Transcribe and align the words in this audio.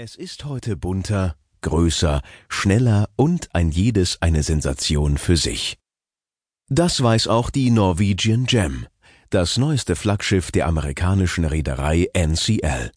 Es 0.00 0.14
ist 0.14 0.44
heute 0.44 0.76
bunter, 0.76 1.34
größer, 1.60 2.22
schneller 2.48 3.08
und 3.16 3.52
ein 3.52 3.72
jedes 3.72 4.22
eine 4.22 4.44
Sensation 4.44 5.18
für 5.18 5.36
sich. 5.36 5.76
Das 6.68 7.02
weiß 7.02 7.26
auch 7.26 7.50
die 7.50 7.72
Norwegian 7.72 8.46
Gem, 8.46 8.86
das 9.30 9.56
neueste 9.56 9.96
Flaggschiff 9.96 10.52
der 10.52 10.68
amerikanischen 10.68 11.44
Reederei 11.44 12.06
NCL. 12.12 12.92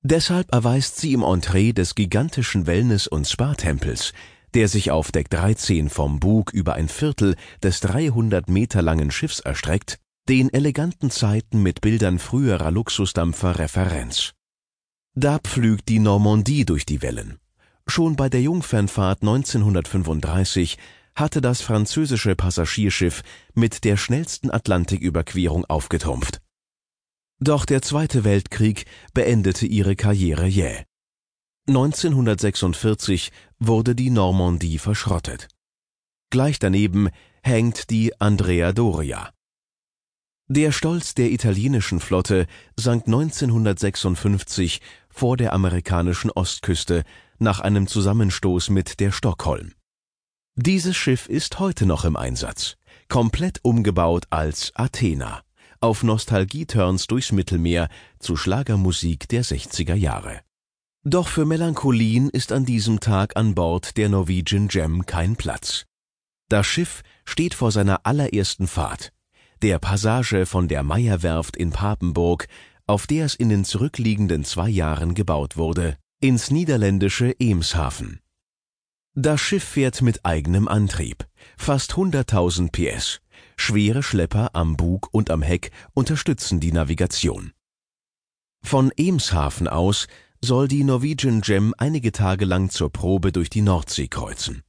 Deshalb 0.00 0.50
erweist 0.54 0.96
sie 0.96 1.12
im 1.12 1.24
Entree 1.24 1.74
des 1.74 1.94
gigantischen 1.94 2.66
Wellness- 2.66 3.06
und 3.06 3.28
Spa-Tempels, 3.28 4.14
der 4.54 4.68
sich 4.68 4.90
auf 4.90 5.12
Deck 5.12 5.28
13 5.28 5.90
vom 5.90 6.20
Bug 6.20 6.54
über 6.54 6.72
ein 6.72 6.88
Viertel 6.88 7.36
des 7.62 7.80
300 7.80 8.48
Meter 8.48 8.80
langen 8.80 9.10
Schiffs 9.10 9.40
erstreckt, 9.40 9.98
den 10.26 10.50
eleganten 10.50 11.10
Zeiten 11.10 11.62
mit 11.62 11.82
Bildern 11.82 12.18
früherer 12.18 12.70
Luxusdampfer 12.70 13.58
Referenz. 13.58 14.32
Da 15.14 15.38
pflügt 15.38 15.88
die 15.88 15.98
Normandie 15.98 16.64
durch 16.64 16.86
die 16.86 17.02
Wellen. 17.02 17.38
Schon 17.86 18.14
bei 18.14 18.28
der 18.28 18.42
Jungfernfahrt 18.42 19.22
1935 19.22 20.78
hatte 21.16 21.40
das 21.40 21.60
französische 21.60 22.36
Passagierschiff 22.36 23.22
mit 23.54 23.84
der 23.84 23.96
schnellsten 23.96 24.50
Atlantiküberquerung 24.50 25.64
aufgetrumpft. 25.64 26.40
Doch 27.40 27.64
der 27.64 27.82
Zweite 27.82 28.24
Weltkrieg 28.24 28.84
beendete 29.12 29.66
ihre 29.66 29.96
Karriere 29.96 30.46
jäh. 30.46 30.84
1946 31.66 33.32
wurde 33.58 33.94
die 33.94 34.10
Normandie 34.10 34.78
verschrottet. 34.78 35.48
Gleich 36.30 36.58
daneben 36.58 37.08
hängt 37.42 37.90
die 37.90 38.18
Andrea 38.20 38.72
Doria. 38.72 39.32
Der 40.52 40.72
Stolz 40.72 41.14
der 41.14 41.30
italienischen 41.30 42.00
Flotte 42.00 42.46
sank 42.76 43.06
1956 43.06 44.80
vor 45.10 45.36
der 45.36 45.52
amerikanischen 45.52 46.30
Ostküste 46.30 47.04
nach 47.38 47.60
einem 47.60 47.86
Zusammenstoß 47.86 48.70
mit 48.70 49.00
der 49.00 49.12
Stockholm. 49.12 49.72
Dieses 50.56 50.96
Schiff 50.96 51.28
ist 51.28 51.58
heute 51.58 51.86
noch 51.86 52.04
im 52.04 52.16
Einsatz, 52.16 52.76
komplett 53.08 53.60
umgebaut 53.62 54.26
als 54.30 54.72
Athena, 54.74 55.42
auf 55.80 56.02
Nostalgieturns 56.02 57.06
durchs 57.06 57.32
Mittelmeer 57.32 57.88
zu 58.18 58.36
Schlagermusik 58.36 59.28
der 59.28 59.44
60er 59.44 59.94
Jahre. 59.94 60.40
Doch 61.02 61.28
für 61.28 61.46
Melancholien 61.46 62.28
ist 62.28 62.52
an 62.52 62.66
diesem 62.66 63.00
Tag 63.00 63.36
an 63.36 63.54
Bord 63.54 63.96
der 63.96 64.10
Norwegian 64.10 64.68
Gem 64.68 65.06
kein 65.06 65.36
Platz. 65.36 65.86
Das 66.48 66.66
Schiff 66.66 67.02
steht 67.24 67.54
vor 67.54 67.72
seiner 67.72 68.04
allerersten 68.04 68.66
Fahrt 68.66 69.12
der 69.62 69.78
Passage 69.78 70.46
von 70.46 70.68
der 70.68 70.82
Meyer-Werft 70.82 71.56
in 71.56 71.70
Papenburg, 71.70 72.48
auf 72.90 73.06
der 73.06 73.24
es 73.24 73.36
in 73.36 73.48
den 73.48 73.64
zurückliegenden 73.64 74.42
zwei 74.44 74.68
Jahren 74.68 75.14
gebaut 75.14 75.56
wurde, 75.56 75.96
ins 76.20 76.50
niederländische 76.50 77.30
Eemshaven. 77.38 78.18
Das 79.14 79.40
Schiff 79.40 79.62
fährt 79.62 80.02
mit 80.02 80.26
eigenem 80.26 80.66
Antrieb, 80.66 81.24
fast 81.56 81.92
100.000 81.92 82.72
PS. 82.72 83.20
Schwere 83.56 84.02
Schlepper 84.02 84.50
am 84.54 84.76
Bug 84.76 85.08
und 85.12 85.30
am 85.30 85.40
Heck 85.40 85.70
unterstützen 85.94 86.58
die 86.58 86.72
Navigation. 86.72 87.52
Von 88.60 88.90
Eemshaven 88.96 89.68
aus 89.68 90.08
soll 90.40 90.66
die 90.66 90.82
Norwegian 90.82 91.42
Gem 91.42 91.74
einige 91.78 92.10
Tage 92.10 92.44
lang 92.44 92.70
zur 92.70 92.90
Probe 92.90 93.30
durch 93.30 93.50
die 93.50 93.62
Nordsee 93.62 94.08
kreuzen. 94.08 94.62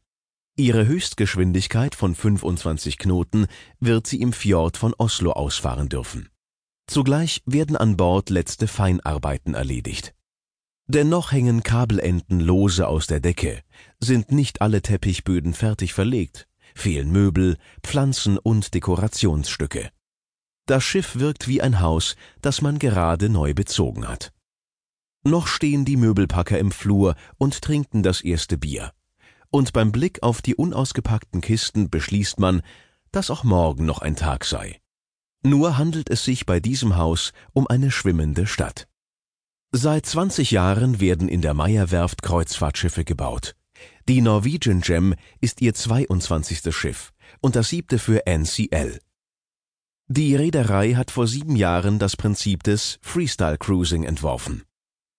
Ihre 0.56 0.86
Höchstgeschwindigkeit 0.86 1.96
von 1.96 2.14
25 2.14 3.00
Knoten 3.00 3.48
wird 3.80 4.06
sie 4.06 4.22
im 4.22 4.32
Fjord 4.32 4.78
von 4.78 4.94
Oslo 4.98 5.32
ausfahren 5.32 5.90
dürfen. 5.90 6.31
Zugleich 6.92 7.42
werden 7.46 7.78
an 7.78 7.96
Bord 7.96 8.30
letzte 8.30 8.68
Feinarbeiten 8.68 9.54
erledigt. 9.54 10.14
Dennoch 10.88 11.32
hängen 11.32 11.64
Kabelenden 11.64 12.42
lose 12.42 12.86
aus 12.86 13.08
der 13.08 13.22
Decke, 13.22 13.62
sind 14.02 14.34
nicht 14.34 14.62
alle 14.62 14.82
Teppichböden 14.82 15.54
fertig 15.54 15.94
verlegt, 15.94 16.50
fehlen 16.76 17.10
Möbel, 17.10 17.58
Pflanzen 17.82 18.38
und 18.38 18.74
Dekorationsstücke. 18.74 19.90
Das 20.66 20.84
Schiff 20.84 21.16
wirkt 21.16 21.48
wie 21.48 21.62
ein 21.62 21.80
Haus, 21.80 22.18
das 22.42 22.62
man 22.62 22.78
gerade 22.78 23.30
neu 23.30 23.54
bezogen 23.54 24.06
hat. 24.06 24.34
Noch 25.24 25.48
stehen 25.48 25.86
die 25.86 25.96
Möbelpacker 25.96 26.60
im 26.60 26.72
Flur 26.72 27.16
und 27.38 27.62
trinken 27.62 28.04
das 28.04 28.20
erste 28.20 28.58
Bier 28.58 28.92
und 29.50 29.72
beim 29.72 29.94
Blick 29.94 30.24
auf 30.24 30.42
die 30.42 30.56
unausgepackten 30.56 31.40
Kisten 31.40 31.90
beschließt 31.90 32.38
man, 32.42 32.62
dass 33.14 33.32
auch 33.32 33.46
morgen 33.46 33.86
noch 33.86 34.00
ein 34.00 34.18
Tag 34.18 34.44
sei. 34.44 34.82
Nur 35.44 35.78
handelt 35.78 36.10
es 36.10 36.24
sich 36.24 36.46
bei 36.46 36.60
diesem 36.60 36.98
Haus 36.98 37.34
um 37.54 37.68
eine 37.68 37.92
schwimmende 37.92 38.46
Stadt. 38.48 38.88
Seit 39.72 40.06
20 40.06 40.52
Jahren 40.52 41.00
werden 41.00 41.30
in 41.30 41.42
der 41.42 41.54
Meyer-Werft 41.54 42.22
Kreuzfahrtschiffe 42.22 43.06
gebaut. 43.06 43.56
Die 44.08 44.22
Norwegian 44.22 44.82
Gem 44.82 45.16
ist 45.40 45.62
ihr 45.62 45.74
22. 45.74 46.76
Schiff 46.76 47.12
und 47.40 47.56
das 47.56 47.70
siebte 47.70 47.98
für 47.98 48.28
NCL. 48.28 49.00
Die 50.08 50.36
Reederei 50.36 50.94
hat 50.94 51.10
vor 51.10 51.28
sieben 51.28 51.56
Jahren 51.56 51.98
das 51.98 52.18
Prinzip 52.18 52.64
des 52.64 53.00
Freestyle 53.02 53.58
Cruising 53.58 54.04
entworfen 54.04 54.64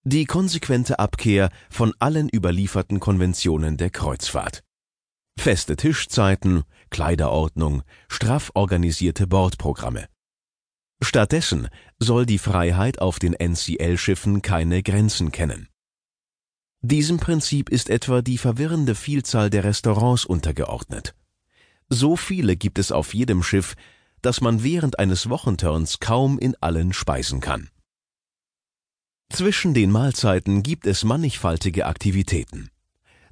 die 0.05 0.25
konsequente 0.25 0.99
Abkehr 0.99 1.51
von 1.71 1.95
allen 2.01 2.29
überlieferten 2.29 2.99
Konventionen 2.99 3.77
der 3.77 3.91
Kreuzfahrt. 3.91 4.65
Feste 5.39 5.77
Tischzeiten, 5.77 6.65
Kleiderordnung, 6.93 7.83
straff 8.09 8.53
organisierte 8.55 9.27
Bordprogramme. 9.27 10.07
Stattdessen 11.03 11.69
soll 11.99 12.27
die 12.27 12.39
Freiheit 12.39 13.01
auf 13.01 13.19
den 13.19 13.35
NCL-Schiffen 13.35 14.41
keine 14.43 14.85
Grenzen 14.85 15.33
kennen. 15.33 15.69
Diesem 16.81 17.19
Prinzip 17.19 17.71
ist 17.71 17.91
etwa 17.91 18.23
die 18.23 18.39
verwirrende 18.39 18.95
Vielzahl 18.95 19.51
der 19.51 19.65
Restaurants 19.65 20.25
untergeordnet. 20.25 21.17
So 21.89 22.17
viele 22.17 22.57
gibt 22.57 22.79
es 22.79 22.93
auf 22.93 23.15
jedem 23.15 23.43
Schiff, 23.43 23.75
dass 24.21 24.41
man 24.41 24.63
während 24.63 24.99
eines 24.99 25.29
Wochenturns 25.29 25.99
kaum 25.99 26.39
in 26.39 26.55
allen 26.61 26.93
speisen 26.93 27.41
kann. 27.41 27.69
Zwischen 29.31 29.75
den 29.75 29.91
Mahlzeiten 29.91 30.63
gibt 30.63 30.87
es 30.87 31.05
mannigfaltige 31.05 31.87
Aktivitäten. 31.87 32.69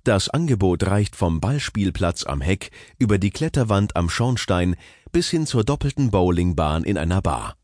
Das 0.04 0.30
Angebot 0.30 0.86
reicht 0.86 1.14
vom 1.14 1.40
Ballspielplatz 1.40 2.24
am 2.24 2.40
Heck 2.40 2.70
über 2.98 3.18
die 3.18 3.30
Kletterwand 3.30 3.96
am 3.96 4.08
Schornstein 4.08 4.76
bis 5.12 5.28
hin 5.28 5.46
zur 5.46 5.64
doppelten 5.64 6.10
Bowlingbahn 6.10 6.84
in 6.84 6.96
einer 6.96 7.20
Bar. 7.20 7.56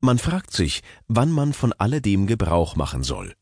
Man 0.00 0.18
fragt 0.18 0.52
sich, 0.52 0.82
wann 1.08 1.30
man 1.30 1.52
von 1.52 1.72
alledem 1.72 2.26
Gebrauch 2.26 2.76
machen 2.76 3.02
soll. 3.02 3.34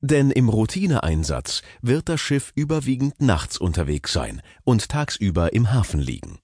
Denn 0.00 0.30
im 0.30 0.48
Routineeinsatz 0.48 1.62
wird 1.82 2.08
das 2.08 2.20
Schiff 2.20 2.52
überwiegend 2.54 3.20
nachts 3.20 3.58
unterwegs 3.58 4.12
sein 4.12 4.42
und 4.64 4.88
tagsüber 4.88 5.52
im 5.52 5.72
Hafen 5.72 6.00
liegen. 6.00 6.38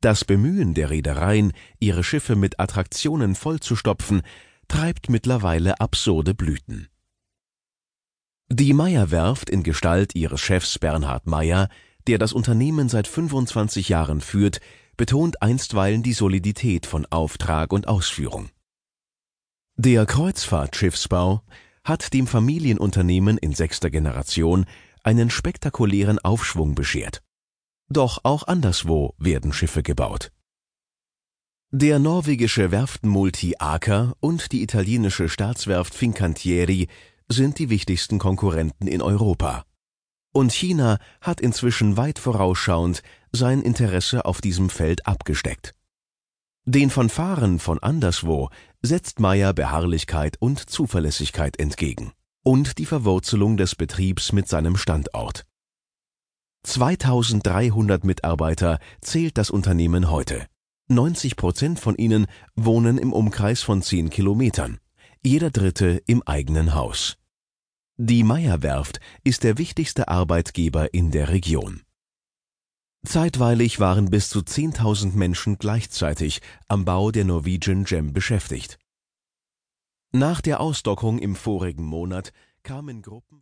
Das 0.00 0.24
Bemühen 0.24 0.74
der 0.74 0.90
Reedereien, 0.90 1.52
ihre 1.80 2.04
Schiffe 2.04 2.36
mit 2.36 2.60
Attraktionen 2.60 3.34
vollzustopfen, 3.34 4.22
treibt 4.68 5.08
mittlerweile 5.08 5.80
absurde 5.80 6.34
Blüten. 6.34 6.88
Die 8.56 8.72
Meyer-Werft 8.72 9.50
in 9.50 9.64
Gestalt 9.64 10.14
ihres 10.14 10.40
Chefs 10.40 10.78
Bernhard 10.78 11.26
Meyer, 11.26 11.68
der 12.06 12.18
das 12.18 12.32
Unternehmen 12.32 12.88
seit 12.88 13.08
25 13.08 13.88
Jahren 13.88 14.20
führt, 14.20 14.60
betont 14.96 15.42
einstweilen 15.42 16.04
die 16.04 16.12
Solidität 16.12 16.86
von 16.86 17.04
Auftrag 17.06 17.72
und 17.72 17.88
Ausführung. 17.88 18.50
Der 19.74 20.06
Kreuzfahrtschiffsbau 20.06 21.42
hat 21.82 22.12
dem 22.12 22.28
Familienunternehmen 22.28 23.38
in 23.38 23.54
sechster 23.54 23.90
Generation 23.90 24.66
einen 25.02 25.30
spektakulären 25.30 26.20
Aufschwung 26.20 26.76
beschert. 26.76 27.22
Doch 27.88 28.20
auch 28.22 28.46
anderswo 28.46 29.14
werden 29.18 29.52
Schiffe 29.52 29.82
gebaut 29.82 30.30
der 31.76 31.98
norwegische 31.98 32.70
Werftenmulti 32.70 33.56
Aker 33.58 34.14
und 34.20 34.52
die 34.52 34.62
italienische 34.62 35.28
Staatswerft 35.28 35.92
Fincantieri 35.92 36.86
sind 37.28 37.58
die 37.58 37.70
wichtigsten 37.70 38.18
Konkurrenten 38.18 38.86
in 38.86 39.02
Europa. 39.02 39.64
Und 40.32 40.52
China 40.52 40.98
hat 41.20 41.40
inzwischen 41.40 41.96
weit 41.96 42.18
vorausschauend 42.18 43.02
sein 43.32 43.62
Interesse 43.62 44.24
auf 44.24 44.40
diesem 44.40 44.68
Feld 44.68 45.06
abgesteckt. 45.06 45.74
Den 46.64 46.90
Fanfaren 46.90 47.58
von 47.58 47.78
anderswo 47.78 48.48
setzt 48.82 49.20
Meyer 49.20 49.52
Beharrlichkeit 49.52 50.36
und 50.40 50.58
Zuverlässigkeit 50.58 51.58
entgegen 51.58 52.12
und 52.42 52.78
die 52.78 52.86
Verwurzelung 52.86 53.56
des 53.56 53.74
Betriebs 53.74 54.32
mit 54.32 54.48
seinem 54.48 54.76
Standort. 54.76 55.44
2300 56.64 58.04
Mitarbeiter 58.04 58.78
zählt 59.02 59.36
das 59.36 59.50
Unternehmen 59.50 60.10
heute 60.10 60.46
90 60.88 61.36
Prozent 61.36 61.80
von 61.80 61.96
ihnen 61.96 62.26
wohnen 62.54 62.98
im 62.98 63.12
Umkreis 63.12 63.62
von 63.62 63.80
10 63.80 64.10
Kilometern, 64.10 64.78
jeder 65.26 65.50
dritte 65.50 66.02
im 66.06 66.22
eigenen 66.22 66.74
Haus. 66.74 67.16
Die 67.96 68.24
Meyer-Werft 68.24 69.00
ist 69.22 69.42
der 69.42 69.56
wichtigste 69.56 70.08
Arbeitgeber 70.08 70.92
in 70.92 71.10
der 71.10 71.30
Region. 71.30 71.82
Zeitweilig 73.06 73.80
waren 73.80 74.10
bis 74.10 74.28
zu 74.28 74.40
10.000 74.40 75.14
Menschen 75.14 75.56
gleichzeitig 75.56 76.42
am 76.68 76.84
Bau 76.84 77.10
der 77.10 77.24
Norwegian 77.24 77.84
Gem 77.84 78.12
beschäftigt. 78.12 78.78
Nach 80.12 80.42
der 80.42 80.60
Ausdockung 80.60 81.18
im 81.18 81.36
vorigen 81.36 81.84
Monat 81.84 82.32
kamen 82.62 83.00
Gruppen 83.00 83.32